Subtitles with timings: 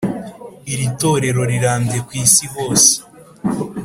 [0.71, 2.91] Iri torero rirambye kw Isi hose